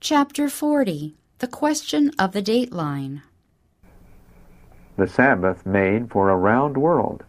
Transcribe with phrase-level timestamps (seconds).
[0.00, 3.22] Chapter 40 The Question of the Dateline.
[4.96, 7.24] The Sabbath made for a round world.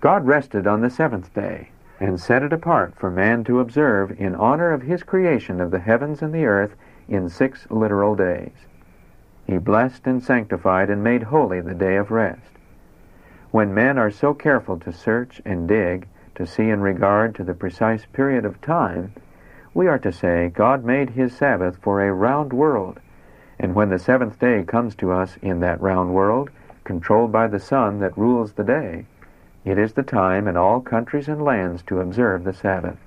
[0.00, 4.34] God rested on the seventh day and set it apart for man to observe in
[4.34, 6.74] honor of his creation of the heavens and the earth
[7.06, 8.66] in six literal days.
[9.46, 12.50] He blessed and sanctified and made holy the day of rest.
[13.52, 17.54] When men are so careful to search and dig, to see in regard to the
[17.54, 19.14] precise period of time,
[19.74, 23.00] we are to say, God made his Sabbath for a round world,
[23.58, 26.50] and when the seventh day comes to us in that round world,
[26.84, 29.06] controlled by the sun that rules the day,
[29.64, 32.98] it is the time in all countries and lands to observe the Sabbath.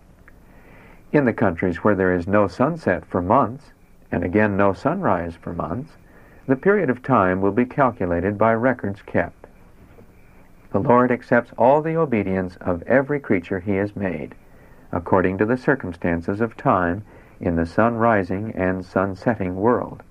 [1.11, 3.71] In the countries where there is no sunset for months,
[4.11, 5.93] and again no sunrise for months,
[6.47, 9.47] the period of time will be calculated by records kept.
[10.71, 14.35] The Lord accepts all the obedience of every creature he has made,
[14.91, 17.03] according to the circumstances of time
[17.39, 20.01] in the sun rising and sun setting world.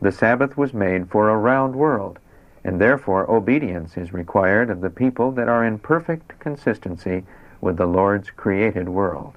[0.00, 2.18] The Sabbath was made for a round world,
[2.64, 7.24] and therefore obedience is required of the people that are in perfect consistency
[7.60, 9.34] with the Lord's created world.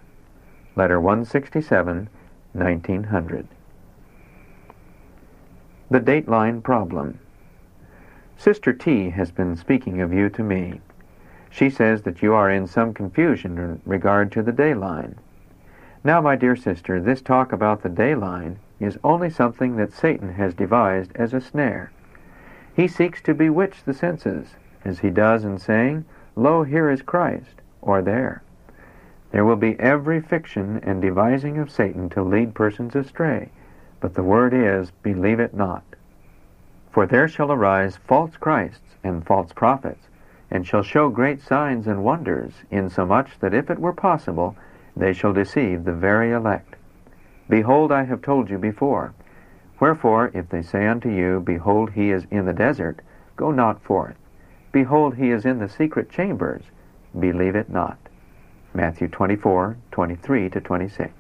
[0.76, 2.10] Letter 167,
[2.54, 3.48] 1900.
[5.90, 7.20] The Dateline Problem.
[8.38, 10.82] Sister T has been speaking of you to me.
[11.56, 15.16] She says that you are in some confusion in regard to the day line.
[16.04, 20.34] Now, my dear sister, this talk about the day line is only something that Satan
[20.34, 21.94] has devised as a snare.
[22.76, 26.04] He seeks to bewitch the senses, as he does in saying,
[26.36, 28.44] Lo, here is Christ, or there.
[29.32, 33.48] There will be every fiction and devising of Satan to lead persons astray,
[34.02, 35.86] but the word is, believe it not.
[36.92, 40.10] For there shall arise false Christs and false prophets,
[40.56, 44.56] and shall show great signs and wonders, insomuch that if it were possible,
[44.96, 46.78] they shall deceive the very elect.
[47.50, 49.14] Behold, I have told you before.
[49.82, 53.02] Wherefore, if they say unto you, Behold, he is in the desert,
[53.36, 54.16] go not forth.
[54.72, 56.64] Behold, he is in the secret chambers,
[57.20, 57.98] believe it not.
[58.74, 61.12] Matthew 24, 23 to 26.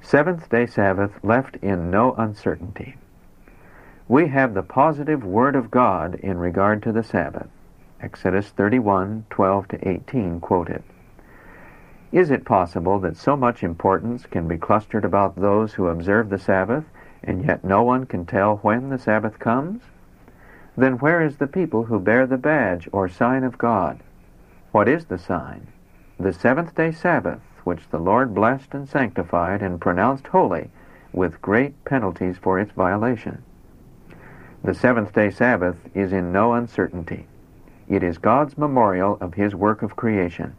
[0.00, 2.96] Seventh day Sabbath left in no uncertainty.
[4.08, 7.48] We have the positive Word of God in regard to the Sabbath.
[8.00, 10.84] Exodus 31, 12 to 18 quoted.
[12.12, 16.38] Is it possible that so much importance can be clustered about those who observe the
[16.38, 16.84] Sabbath,
[17.24, 19.82] and yet no one can tell when the Sabbath comes?
[20.76, 24.00] Then where is the people who bear the badge or sign of God?
[24.70, 25.66] What is the sign?
[26.20, 30.70] The seventh day Sabbath, which the Lord blessed and sanctified and pronounced holy,
[31.12, 33.42] with great penalties for its violation.
[34.62, 37.26] The seventh day Sabbath is in no uncertainty.
[37.88, 40.56] It is God's memorial of His work of creation.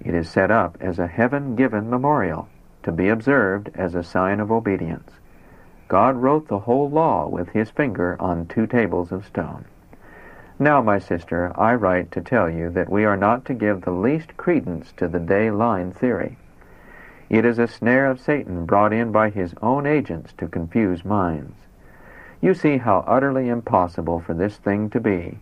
[0.00, 2.48] It is set up as a heaven-given memorial,
[2.82, 5.10] to be observed as a sign of obedience.
[5.88, 9.64] God wrote the whole law with His finger on two tables of stone.
[10.58, 13.90] Now, my sister, I write to tell you that we are not to give the
[13.90, 16.36] least credence to the day line theory.
[17.30, 21.54] It is a snare of Satan brought in by his own agents to confuse minds.
[22.42, 25.38] You see how utterly impossible for this thing to be,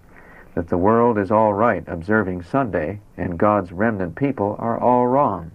[0.54, 5.52] that the world is all right observing Sunday and God's remnant people are all wrong.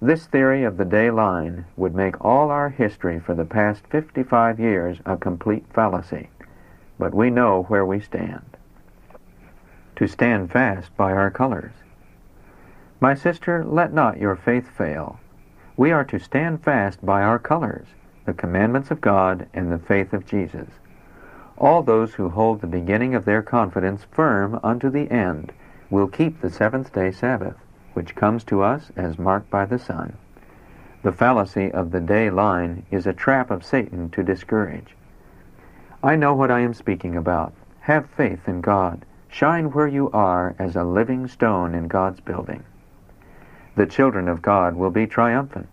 [0.00, 4.58] This theory of the day line would make all our history for the past 55
[4.58, 6.30] years a complete fallacy,
[6.98, 8.56] but we know where we stand.
[9.96, 11.74] To stand fast by our colors.
[12.98, 15.20] My sister, let not your faith fail.
[15.76, 17.86] We are to stand fast by our colors,
[18.24, 20.68] the commandments of God and the faith of Jesus
[21.62, 25.52] all those who hold the beginning of their confidence firm unto the end
[25.90, 27.54] will keep the seventh day Sabbath,
[27.94, 30.12] which comes to us as marked by the sun.
[31.04, 34.96] The fallacy of the day line is a trap of Satan to discourage.
[36.02, 37.52] I know what I am speaking about.
[37.80, 39.04] Have faith in God.
[39.28, 42.64] Shine where you are as a living stone in God's building.
[43.76, 45.68] The children of God will be triumphant.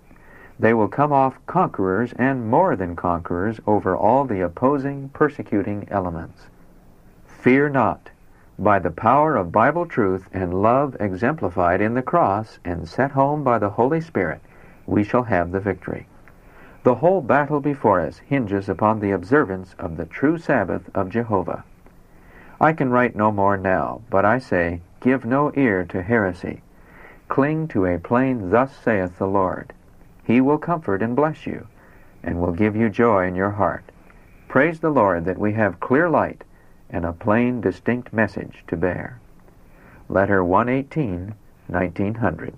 [0.60, 6.48] They will come off conquerors and more than conquerors over all the opposing, persecuting elements.
[7.26, 8.10] Fear not.
[8.60, 13.42] By the power of Bible truth and love exemplified in the cross and set home
[13.42, 14.42] by the Holy Spirit,
[14.86, 16.08] we shall have the victory.
[16.84, 21.64] The whole battle before us hinges upon the observance of the true Sabbath of Jehovah.
[22.60, 26.64] I can write no more now, but I say, give no ear to heresy.
[27.30, 29.72] Cling to a plain, Thus saith the Lord.
[30.30, 31.66] He will comfort and bless you,
[32.22, 33.84] and will give you joy in your heart.
[34.48, 36.44] Praise the Lord that we have clear light
[36.88, 39.20] and a plain, distinct message to bear.
[40.08, 41.34] Letter 118,
[41.66, 42.54] 1900.